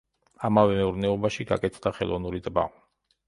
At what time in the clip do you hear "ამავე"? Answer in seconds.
0.47-0.77